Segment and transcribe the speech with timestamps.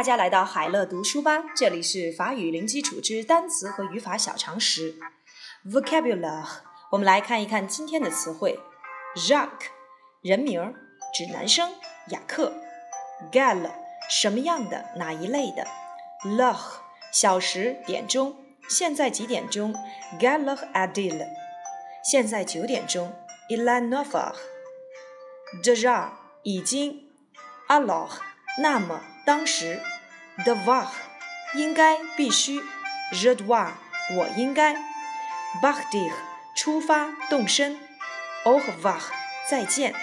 [0.00, 4.94] 大家来到海乐读书吧，这里是法语零基础之单词和语法小常识。
[5.62, 6.46] Vocabulary，
[6.92, 8.58] 我们来看一看今天的词汇。
[9.14, 9.66] Jacques，
[10.22, 10.74] 人名，
[11.12, 11.74] 指男生
[12.06, 12.54] 雅克。
[13.30, 13.70] Gal，
[14.08, 15.66] 什么样的，哪一类的
[16.24, 16.56] ？L'heure，
[17.12, 18.34] 小时，点钟。
[18.70, 19.74] 现在几点钟
[20.18, 21.28] ？Gal l'heure est-il？
[22.02, 23.12] 现在九点钟。
[23.50, 24.36] Il est neuf heures。
[25.62, 26.08] Déjà，
[26.42, 27.06] 已经。
[27.68, 28.08] Alors，
[28.60, 29.00] 那么。
[29.30, 29.80] 当时
[30.44, 30.88] ，devoir
[31.54, 32.60] 应该必须
[33.12, 33.68] ，je dois
[34.16, 34.74] 我应该
[35.62, 36.12] ，BAHDIR
[36.56, 37.78] 出发动身
[38.44, 38.98] ，au revoir
[39.48, 39.94] 再见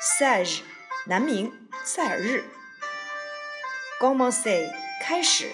[0.00, 0.60] ，sage
[1.06, 1.52] 南名
[1.84, 2.44] 塞尔日
[4.00, 4.72] g o m e n c e
[5.02, 5.52] 开始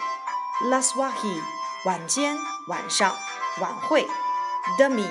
[0.67, 1.43] ，la soirée
[1.85, 2.37] 晚间
[2.69, 3.17] 晚上
[3.61, 4.07] 晚会
[4.79, 5.09] ，demi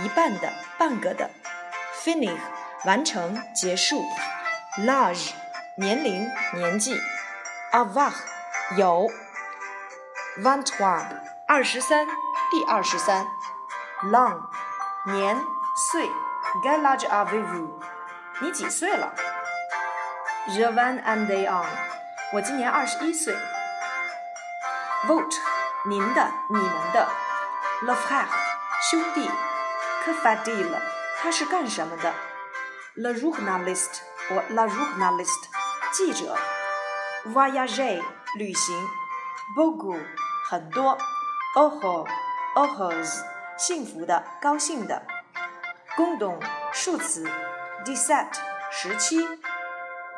[0.00, 1.30] 一半的半个的
[2.02, 2.40] finish
[2.84, 4.02] 完成结束
[4.78, 5.30] large
[5.78, 6.98] 年龄年纪。
[7.70, 8.10] avoir
[8.76, 9.10] 有
[10.38, 12.06] v i n t r o i 二十三，
[12.50, 13.26] 第二十三
[14.04, 14.40] ，long，
[15.06, 15.36] 年
[15.90, 16.08] 岁
[16.62, 17.80] g a l a g e avez v o u
[18.40, 19.12] 你几岁了
[20.48, 21.66] ？Je vingt un an，
[22.32, 23.36] 我今年二十一岁。
[25.06, 25.36] vote，
[25.84, 27.06] 您的，你们的
[27.82, 28.28] ，le frère
[28.90, 29.30] 兄弟
[30.06, 30.70] ，que fait-il？
[31.20, 32.14] 他是干什么的
[32.94, 35.48] ？le journaliste 或 la journaliste
[35.96, 36.36] 记者。
[37.32, 38.02] ，voyage
[38.34, 38.86] 旅行
[39.56, 39.98] ，beaucoup
[40.44, 40.98] 很多
[41.54, 42.06] ，heureux
[42.54, 43.22] heureux
[43.56, 45.06] 幸福的，高兴的
[45.96, 46.38] ，condom
[46.70, 47.26] 数词
[47.86, 48.34] ，dix-sept
[48.70, 49.26] 十七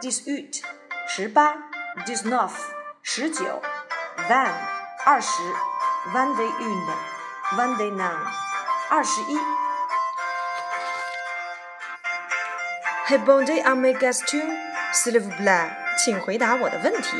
[0.00, 0.62] ，dix-huit
[1.06, 1.54] 十八
[2.04, 2.50] ，dix-neuf
[3.04, 3.62] 十九
[4.28, 4.52] ，vingt
[5.04, 5.40] 二十
[6.12, 8.16] ，vingt-et-un vingt-et-un
[8.90, 9.38] 二十一。
[13.06, 14.44] Répondez à mes questions,
[14.92, 17.16] Slivbly，请回答我的问题。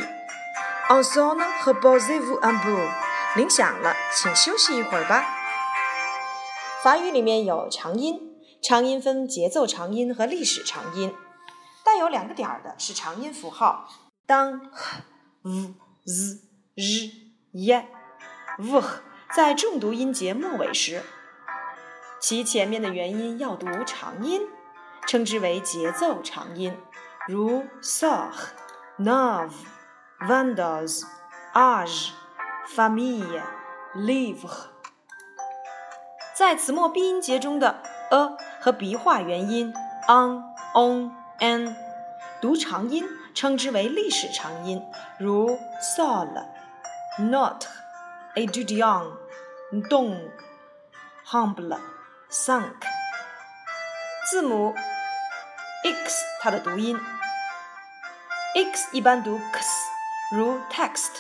[0.89, 2.89] Ensemble, reposez-vous un peu。
[3.37, 5.25] 铃响了，请休息一会儿吧。
[6.83, 8.19] 法语里面有长音，
[8.63, 11.15] 长音分节奏长音和历史长音。
[11.85, 13.87] 带有两个点儿的是长音符号。
[14.27, 15.03] 当 h、
[15.43, 15.75] v、
[16.07, 16.41] z、
[16.75, 17.13] r、
[17.53, 17.87] y、
[18.59, 18.83] v
[19.35, 21.03] 在重读音节末尾时，
[22.19, 24.43] 其前面的元音要读长音，
[25.07, 26.75] 称之为节奏长音，
[27.29, 28.33] 如 sor。
[28.99, 29.53] Nove,
[30.19, 31.05] vingt-deux,
[31.55, 32.11] âge,
[32.75, 33.41] famille,
[33.95, 34.67] livre。
[36.35, 37.81] 在词末闭音节中的
[38.11, 39.73] a 和鼻化元音
[40.09, 40.43] an,
[40.75, 41.77] on, n，
[42.41, 44.85] 读长音，称之为历史长音，
[45.21, 46.45] 如 sol,
[47.19, 47.67] not,
[48.35, 49.13] étudiant,
[49.89, 50.29] donc,
[51.25, 51.79] humble,
[52.29, 52.73] cinq。
[54.29, 54.75] 字母
[55.85, 56.99] x 它的读音。
[58.55, 59.69] X 一般读 x，
[60.33, 61.11] 如 text，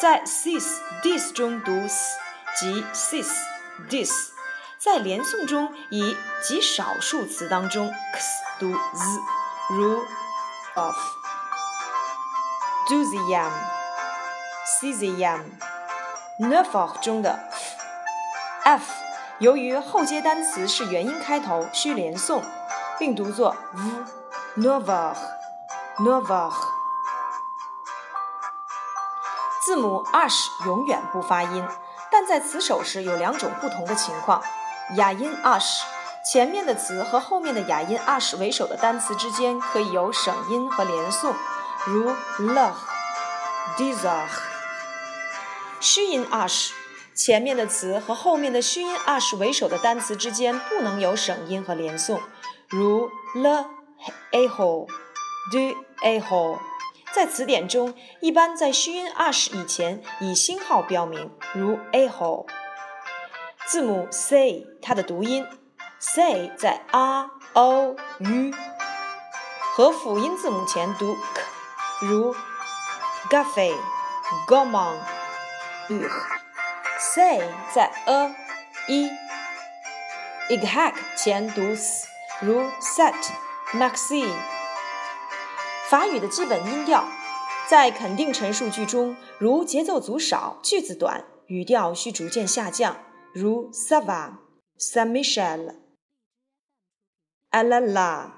[0.00, 2.18] 在 this this 中读 s
[2.58, 3.30] 即 this
[3.90, 4.30] this，
[4.78, 8.26] 在连诵中以极少数词当中 x
[8.58, 9.20] 读 z，
[9.74, 10.00] 如
[10.74, 10.96] of。
[12.88, 17.38] do the yam，see the yam，never 中的
[18.62, 18.92] f，f
[19.38, 22.42] 由于后接单词是元音开头，需连诵，
[22.98, 23.54] 并读作
[24.56, 25.14] v nefo
[25.98, 26.24] v，never。
[26.24, 26.52] Never。
[29.64, 31.66] 字母 ash 永远不发音，
[32.12, 34.42] 但在词首时有两种不同的情况。
[34.96, 35.80] 哑音 ash
[36.30, 41.32] 前面的词和后面的哑音 ash 为首的单词之间可以有省音和连诵，
[41.86, 42.74] 如 love、
[43.78, 44.28] desire。
[45.80, 46.72] 虚音 ash
[47.14, 52.20] 前面的词和后面的虚音 ash 为首的单词之间不能有省音和连诵，
[52.68, 53.64] 如 le、
[54.32, 54.46] a
[55.50, 56.58] do a ho，
[57.12, 62.46] 在词典中一般在虚音 ash 以前以星号标明，如 a ho。
[63.66, 65.46] 字母 c 它的读音
[65.98, 68.52] c 在 a o u
[69.74, 71.42] 和辅音字母前读 k，
[72.06, 72.34] 如
[73.30, 73.74] gaffy
[74.46, 74.96] goman
[75.88, 76.08] u。
[76.98, 77.42] c
[77.72, 78.34] 在 a
[78.88, 79.10] e
[80.50, 82.06] i g h a k 前读 s，
[82.40, 83.14] 如 set
[83.72, 84.53] maxi。
[85.94, 87.04] 法语的基本音调，
[87.70, 92.96] 在肯定陈述句中，如节奏组少、句子短，语调需逐渐下降，
[93.32, 94.38] 如 ça va、
[94.76, 95.76] ça Michel、
[97.50, 98.30] a la la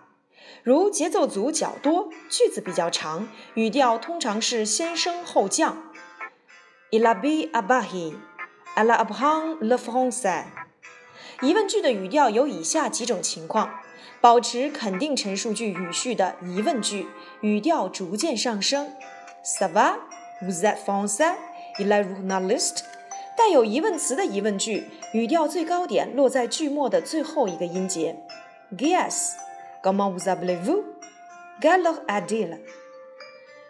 [0.64, 5.78] 如节奏组较多、句子比较长，语调通常是先升后降
[6.90, 10.44] ，il habite à Paris，elle apprend le français。
[11.40, 13.70] 疑问句的语调有以下几种情况。
[14.20, 17.06] 保持肯定陈述句语序的疑问句，
[17.40, 18.92] 语调逐渐上升。
[19.44, 19.96] Ça va?
[20.42, 21.34] Vous êtes français?
[21.78, 22.80] Il est journaliste.
[23.36, 28.16] 带有疑问词的疑问句，语调最高点落在句末的最后一个音节。
[28.76, 29.32] Guess.
[29.82, 30.82] Comment vous appelez-vous?
[31.60, 32.58] Quelle heure est-il?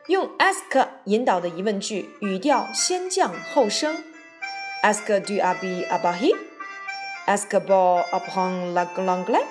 [0.06, 3.96] 用 ask 引导的疑问句，语调先降后升。
[4.82, 6.32] Est-ce que tu habites à Paris?
[7.26, 8.72] Est-ce que pour apprendre
[9.04, 9.44] l'anglais?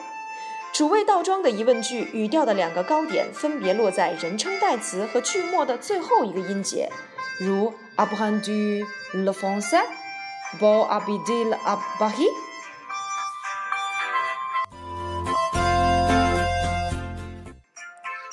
[0.75, 6.91] 主谓倒装的疑问句语调的两个高点分别落在人称代词和句末的最后一个音节，
[7.39, 9.85] 如，Apa handu, La Fonsa,
[10.59, 12.27] Bo Abidil Abahi。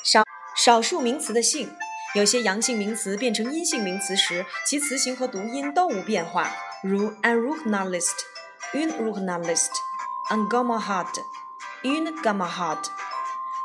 [0.03, 0.25] 少
[0.57, 1.71] 少数名词的性，
[2.17, 6.49] 有些阳性名词变成阴性名词时，其词形和读音都无变化，
[6.83, 11.07] 如，An Ruhnalist，An Ruhnalist，An Gama Had。
[11.85, 12.79] In gamahad，。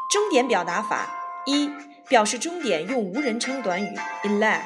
[0.10, 1.08] 终点表达法
[1.46, 1.70] 一，
[2.08, 4.62] 表示终点用无人称短语 il est。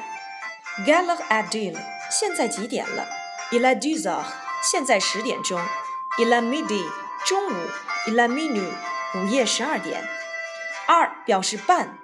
[0.86, 1.76] Quelle heure est-il？
[2.10, 3.06] 现在几点了
[3.50, 4.24] i l a d u z a。
[4.62, 5.60] 现在十点钟。
[6.18, 6.86] i l a midi。
[7.26, 7.70] 中午。
[8.06, 8.70] i l a minu。
[9.14, 10.02] 午夜十二点。
[10.86, 11.98] 二，表示半。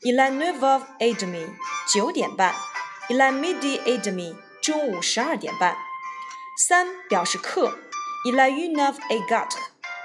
[0.00, 1.50] Il est neuf heures et demi。
[1.92, 2.54] 九点半。
[3.08, 4.36] i l a midi a d m i。
[4.62, 5.76] 中午十二点半。
[6.56, 7.78] 三，表示刻。
[8.24, 9.50] Il est une heure et quart。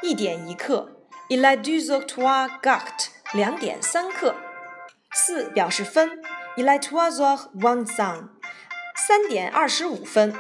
[0.04, 0.90] 一点一刻。
[1.30, 3.10] Il a deux o c t o i r g a r t。
[3.32, 4.36] 两点三刻。
[5.14, 6.22] 四，表示分。
[6.58, 8.28] Il est trois heures vingt-cinq。
[9.08, 10.36] 三点二十五分。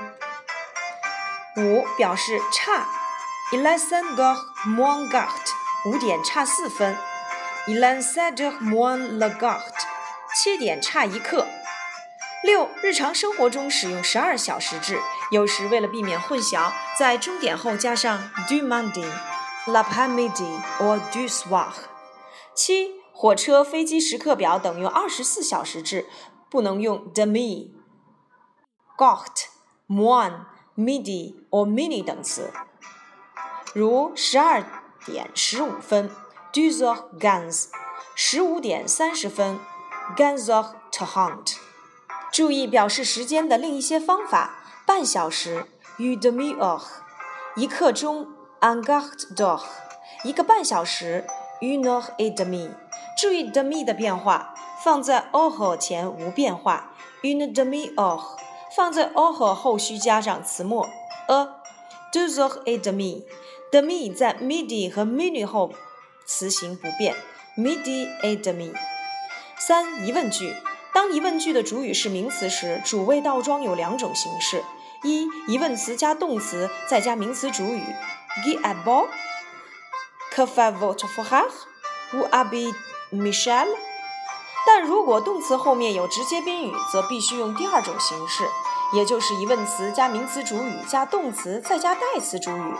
[1.55, 2.87] 五，表示差。
[3.53, 5.29] Il est cinq heures moins quart。
[5.85, 6.97] 五点差四分。
[7.65, 9.61] Il est sept heures moins le quart。
[10.35, 11.47] 七点差一刻。
[12.43, 14.99] 六，日常生活中使用十二小时制，
[15.31, 19.07] 有时为了避免混淆，在终点后加上 du matin、
[19.65, 21.71] l a p a m i d i or du soir。
[22.53, 26.05] 七，火车、飞机时刻表等用二十四小时制，
[26.49, 27.71] 不能用 demi、
[28.97, 29.45] quart、
[29.87, 30.41] moins、
[30.75, 32.51] midi or mini 等词。
[33.73, 34.65] 如十二
[35.05, 36.11] 点十五分
[36.51, 37.67] douze heures quinze，
[38.15, 39.57] 十五点三十分
[40.17, 41.55] quinze heures trente。
[42.33, 44.55] 注意表示时间的另一些方法：
[44.85, 45.65] 半小时
[45.99, 46.81] une demi-heure，
[47.55, 48.27] 一刻钟
[48.63, 49.69] a n g a r t d o c h
[50.23, 51.25] 一个半小时
[51.59, 52.71] une heure et demie。
[53.17, 56.93] 注意 demi 的变化，放在 heure 前无变化
[57.23, 58.37] u n d e m i o h
[58.73, 60.87] 放在 heure 后需加上词末
[61.27, 61.49] a。
[62.13, 65.73] deux heures et demie，demi 在 midi 和 mini 后
[66.25, 67.13] 词形不变
[67.57, 68.73] ，midi e d e m i。
[69.59, 70.55] 三疑问句。
[70.93, 74.63] 当疑问句的主语是名词时，主谓倒装有两种形式：
[75.03, 77.83] 一、疑问词加动词，再加名词主语。
[78.41, 82.73] Qui est beau？Que fait votre frère？Où habite
[83.11, 83.67] Michel？
[84.65, 88.43] 但如果动词后面有直接宾语，则必须用第二种形式，
[88.93, 92.73] 也就是疑问词加名词主语加动词再加代词主语。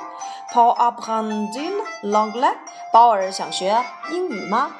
[0.52, 2.56] Paul apprend-il l'anglais？
[2.92, 4.72] 鲍尔想学英语吗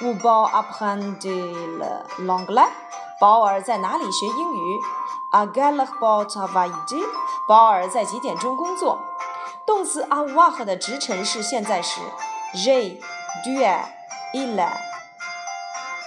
[0.00, 1.82] ？Où apprend-il
[2.20, 2.68] l'anglais？
[3.18, 4.80] 保尔在哪里学英语
[5.32, 7.06] ？À quelle heure travaille-t-il？
[7.48, 9.00] 保尔在几点钟工作？
[9.66, 12.00] 动词 avoir 的直陈是现在时
[12.54, 13.00] ，j'ai、
[13.42, 13.80] tu es、
[14.32, 14.68] il est。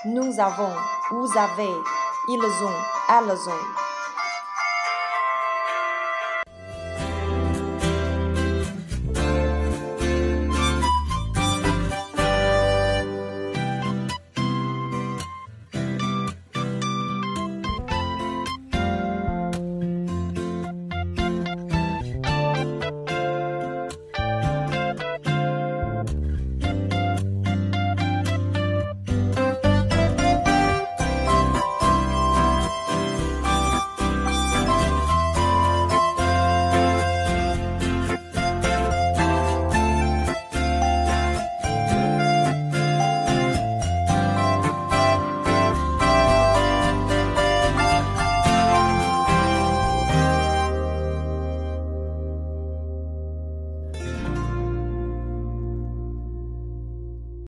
[0.05, 0.73] Nous avons、
[1.11, 1.69] vous avez、
[2.29, 2.73] ils ont、
[3.09, 3.78] elles ont。